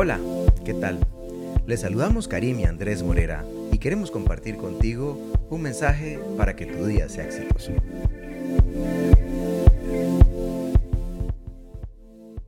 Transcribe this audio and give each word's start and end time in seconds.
Hola, 0.00 0.20
¿qué 0.64 0.74
tal? 0.74 1.00
Les 1.66 1.80
saludamos 1.80 2.28
Karim 2.28 2.60
y 2.60 2.64
Andrés 2.66 3.02
Morera 3.02 3.44
y 3.72 3.78
queremos 3.78 4.12
compartir 4.12 4.56
contigo 4.56 5.18
un 5.50 5.60
mensaje 5.60 6.20
para 6.36 6.54
que 6.54 6.66
tu 6.66 6.86
día 6.86 7.08
sea 7.08 7.24
exitoso. 7.24 7.72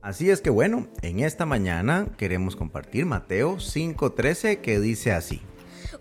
Así 0.01 0.29
es 0.29 0.39
que 0.39 0.49
bueno, 0.49 0.87
en 1.01 1.19
esta 1.19 1.45
mañana 1.45 2.07
queremos 2.15 2.55
compartir 2.55 3.05
Mateo 3.05 3.57
5:13 3.57 4.61
que 4.61 4.79
dice 4.79 5.11
así. 5.11 5.41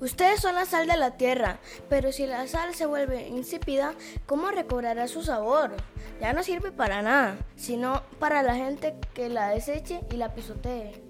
Ustedes 0.01 0.39
son 0.39 0.55
la 0.55 0.67
sal 0.67 0.87
de 0.87 0.97
la 0.97 1.17
tierra, 1.17 1.59
pero 1.89 2.13
si 2.13 2.29
la 2.29 2.47
sal 2.47 2.77
se 2.77 2.87
vuelve 2.87 3.27
insípida, 3.27 3.95
¿cómo 4.25 4.53
recobrará 4.53 5.09
su 5.09 5.25
sabor? 5.25 5.73
Ya 6.21 6.33
no 6.33 6.45
sirve 6.45 6.71
para 6.71 7.03
nada, 7.03 7.39
sino 7.57 8.05
para 8.21 8.45
la 8.45 8.55
gente 8.55 8.95
que 9.15 9.29
la 9.29 9.49
deseche 9.49 10.01
y 10.13 10.17
la 10.17 10.33
pisotee. 10.33 11.10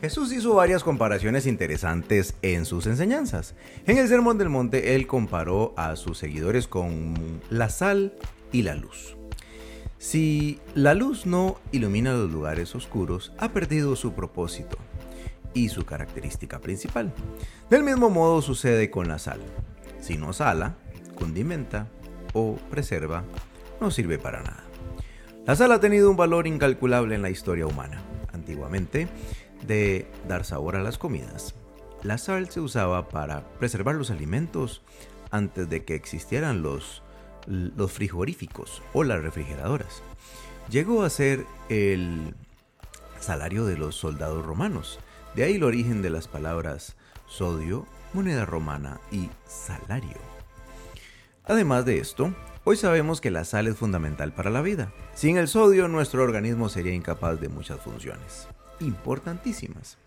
Jesús 0.00 0.32
hizo 0.32 0.54
varias 0.54 0.82
comparaciones 0.82 1.46
interesantes 1.46 2.34
en 2.40 2.64
sus 2.64 2.86
enseñanzas. 2.86 3.54
En 3.86 3.98
el 3.98 4.08
Sermón 4.08 4.38
del 4.38 4.48
Monte, 4.48 4.94
él 4.94 5.06
comparó 5.06 5.74
a 5.76 5.94
sus 5.96 6.16
seguidores 6.16 6.66
con 6.66 7.42
la 7.50 7.68
sal 7.68 8.14
y 8.50 8.62
la 8.62 8.74
luz. 8.74 9.16
Si 9.98 10.58
la 10.74 10.94
luz 10.94 11.26
no 11.26 11.60
ilumina 11.70 12.14
los 12.14 12.30
lugares 12.30 12.74
oscuros, 12.74 13.34
ha 13.36 13.50
perdido 13.50 13.94
su 13.94 14.14
propósito 14.14 14.78
y 15.52 15.68
su 15.68 15.84
característica 15.84 16.60
principal. 16.60 17.12
Del 17.68 17.82
mismo 17.82 18.08
modo 18.08 18.40
sucede 18.40 18.90
con 18.90 19.06
la 19.06 19.18
sal. 19.18 19.40
Si 20.00 20.16
no 20.16 20.32
sala, 20.32 20.76
condimenta 21.14 21.88
o 22.32 22.56
preserva, 22.70 23.24
no 23.82 23.90
sirve 23.90 24.18
para 24.18 24.42
nada. 24.42 24.64
La 25.46 25.56
sal 25.56 25.72
ha 25.72 25.80
tenido 25.80 26.10
un 26.10 26.16
valor 26.16 26.46
incalculable 26.46 27.14
en 27.14 27.22
la 27.22 27.28
historia 27.28 27.66
humana. 27.66 28.00
Antiguamente, 28.32 29.08
de 29.66 30.06
dar 30.28 30.44
sabor 30.44 30.76
a 30.76 30.82
las 30.82 30.98
comidas. 30.98 31.54
La 32.02 32.18
sal 32.18 32.48
se 32.50 32.60
usaba 32.60 33.08
para 33.08 33.44
preservar 33.58 33.94
los 33.94 34.10
alimentos 34.10 34.82
antes 35.30 35.68
de 35.68 35.84
que 35.84 35.94
existieran 35.94 36.62
los, 36.62 37.02
frigoríficos 37.88 38.82
o 38.92 39.04
las 39.04 39.22
refrigeradoras. 39.22 40.02
Llegó 40.70 41.02
a 41.02 41.10
ser 41.10 41.44
el 41.68 42.34
salario 43.18 43.64
de 43.64 43.76
los 43.76 43.96
soldados 43.96 44.44
romanos. 44.44 44.98
De 45.34 45.44
ahí 45.44 45.56
el 45.56 45.64
origen 45.64 46.00
de 46.00 46.10
las 46.10 46.26
palabras 46.26 46.96
sodio, 47.26 47.86
moneda 48.14 48.46
romana 48.46 48.98
y 49.12 49.28
salario. 49.46 50.16
Además 51.44 51.84
de 51.84 51.98
esto, 51.98 52.32
hoy 52.64 52.76
sabemos 52.76 53.20
que 53.20 53.30
la 53.30 53.44
sal 53.44 53.66
es 53.66 53.76
fundamental 53.76 54.32
para 54.32 54.50
la 54.50 54.62
vida. 54.62 54.92
Sin 55.14 55.36
el 55.36 55.48
sodio, 55.48 55.86
nuestro 55.88 56.22
organismo 56.22 56.68
sería 56.68 56.94
incapaz 56.94 57.40
de 57.40 57.48
muchas 57.48 57.80
funciones 57.80 58.48
importantísimas. 58.80 59.98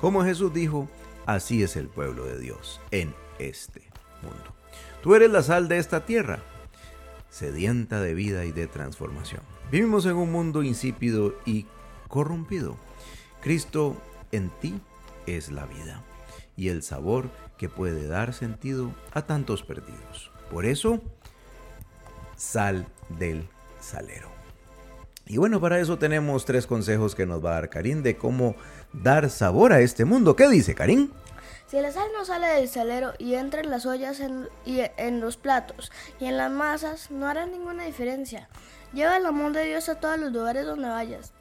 Como 0.00 0.24
Jesús 0.24 0.52
dijo, 0.52 0.88
así 1.26 1.62
es 1.62 1.76
el 1.76 1.88
pueblo 1.88 2.24
de 2.24 2.38
Dios 2.38 2.80
en 2.90 3.14
este 3.38 3.82
mundo. 4.22 4.54
Tú 5.02 5.14
eres 5.14 5.30
la 5.30 5.42
sal 5.42 5.68
de 5.68 5.78
esta 5.78 6.04
tierra, 6.04 6.40
sedienta 7.30 8.00
de 8.00 8.14
vida 8.14 8.44
y 8.44 8.52
de 8.52 8.66
transformación. 8.66 9.42
Vivimos 9.70 10.06
en 10.06 10.16
un 10.16 10.32
mundo 10.32 10.62
insípido 10.62 11.34
y 11.44 11.66
corrompido. 12.08 12.76
Cristo 13.40 13.96
en 14.32 14.50
ti 14.60 14.80
es 15.26 15.50
la 15.50 15.66
vida 15.66 16.02
y 16.56 16.68
el 16.68 16.82
sabor 16.82 17.30
que 17.56 17.68
puede 17.68 18.06
dar 18.06 18.34
sentido 18.34 18.92
a 19.12 19.22
tantos 19.22 19.62
perdidos. 19.62 20.30
Por 20.50 20.66
eso, 20.66 21.00
sal 22.36 22.86
del 23.18 23.48
salero. 23.80 24.39
Y 25.30 25.36
bueno, 25.36 25.60
para 25.60 25.78
eso 25.78 25.96
tenemos 25.96 26.44
tres 26.44 26.66
consejos 26.66 27.14
que 27.14 27.24
nos 27.24 27.44
va 27.44 27.50
a 27.50 27.54
dar 27.54 27.70
Karim 27.70 28.02
de 28.02 28.16
cómo 28.16 28.56
dar 28.92 29.30
sabor 29.30 29.72
a 29.72 29.78
este 29.78 30.04
mundo. 30.04 30.34
¿Qué 30.34 30.48
dice 30.48 30.74
Karim? 30.74 31.12
Si 31.68 31.80
la 31.80 31.92
sal 31.92 32.08
no 32.12 32.24
sale 32.24 32.48
del 32.48 32.68
salero 32.68 33.12
y 33.16 33.34
entra 33.34 33.60
en 33.60 33.70
las 33.70 33.86
ollas 33.86 34.20
y 34.66 34.80
en 34.96 35.20
los 35.20 35.36
platos 35.36 35.92
y 36.18 36.24
en 36.24 36.36
las 36.36 36.50
masas, 36.50 37.12
no 37.12 37.28
hará 37.28 37.46
ninguna 37.46 37.84
diferencia. 37.84 38.48
Lleva 38.92 39.18
el 39.18 39.24
amor 39.24 39.52
de 39.52 39.66
Dios 39.66 39.88
a 39.88 40.00
todos 40.00 40.18
los 40.18 40.32
lugares 40.32 40.66
donde 40.66 40.88
vayas. 40.88 41.32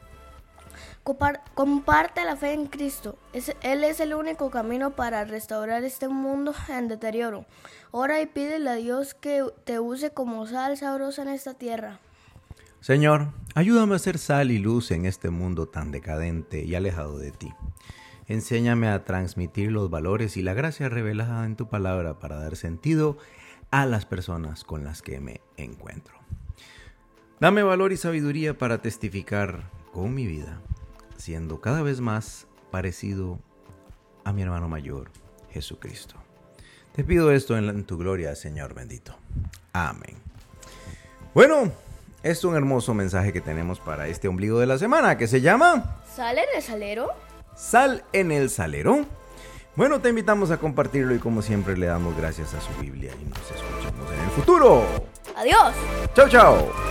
Comparte 1.56 2.24
la 2.26 2.36
fe 2.36 2.54
en 2.54 2.68
Cristo. 2.68 3.18
él 3.34 3.84
es 3.84 4.00
el 4.00 4.14
único 4.14 4.52
camino 4.52 4.92
para 4.92 5.26
restaurar 5.26 5.84
este 5.84 6.08
mundo 6.10 6.54
en 6.68 6.90
deterioro. 6.90 7.48
Ora 7.90 8.22
y 8.22 8.28
pídele 8.28 8.70
a 8.70 8.76
Dios 8.76 9.16
que 9.16 9.44
te 9.64 9.80
use 9.80 10.12
como 10.12 10.46
sal 10.46 10.78
sabrosa 10.78 11.24
en 11.24 11.30
esta 11.30 11.56
tierra. 11.56 12.00
Señor, 12.82 13.34
ayúdame 13.56 13.96
a 13.96 14.00
ser 14.00 14.18
sal 14.18 14.52
y 14.52 14.58
luz 14.58 14.92
en 14.92 15.06
este 15.06 15.30
mundo 15.30 15.68
tan 15.68 15.92
decadente 15.92 16.64
y 16.64 16.76
alejado 16.76 17.18
de 17.18 17.32
ti. 17.32 17.54
Enséñame 18.28 18.88
a 18.88 19.04
transmitir 19.04 19.72
los 19.72 19.90
valores 19.90 20.38
y 20.38 20.42
la 20.42 20.54
gracia 20.54 20.88
revelada 20.88 21.46
en 21.46 21.56
tu 21.56 21.68
palabra 21.68 22.20
para 22.20 22.40
dar 22.40 22.56
sentido 22.56 23.18
a 23.72 23.86
las 23.86 24.06
personas 24.06 24.64
con 24.64 24.84
las 24.84 25.02
que 25.02 25.20
me 25.20 25.42
encuentro. 25.58 26.16
Dame 27.40 27.64
valor 27.64 27.92
y 27.92 27.98
sabiduría 27.98 28.58
para 28.58 28.82
testificar 28.82 29.70
con 29.92 30.14
mi 30.14 30.26
vida, 30.26 30.62
siendo 31.18 31.62
cada 31.62 31.82
vez 31.82 32.02
más 32.02 32.48
parecido 32.72 33.40
a 34.24 34.34
mi 34.34 34.42
hermano 34.42 34.70
mayor, 34.70 35.10
Jesucristo. 35.52 36.16
Te 36.96 37.04
pido 37.04 37.32
esto 37.32 37.58
en, 37.58 37.84
tu 37.86 37.98
gloria, 37.98 38.36
Señor 38.36 38.74
bendito. 38.74 39.18
Amén. 39.74 40.16
Bueno, 41.34 41.72
es 42.24 42.44
un 42.44 42.56
hermoso 42.56 42.94
mensaje 42.94 43.34
que 43.34 43.42
tenemos 43.42 43.80
para 43.80 44.08
este 44.08 44.28
ombligo 44.28 44.60
de 44.60 44.66
la 44.66 44.78
semana 44.78 45.18
que 45.18 45.28
se 45.28 45.42
llama 45.42 46.02
¿Sal 46.16 46.38
en 46.38 46.46
el 46.56 46.62
salero? 46.62 47.10
Sal 47.56 48.04
en 48.14 48.32
el 48.32 48.50
salero. 48.50 49.06
Bueno, 49.76 50.02
te 50.02 50.10
invitamos 50.10 50.52
a 50.52 50.58
compartirlo 50.58 51.16
y 51.16 51.20
como 51.20 51.42
siempre 51.42 51.78
le 51.78 51.86
damos 51.86 52.18
gracias 52.18 52.54
a 52.54 52.62
su 52.62 52.74
Biblia 52.82 53.12
y 53.22 53.26
nos 53.26 53.40
escuchamos 53.40 54.12
en 54.12 54.20
el 54.20 54.30
futuro. 54.32 54.84
Adiós. 55.36 55.74
Chao, 56.14 56.28
chao. 56.28 56.89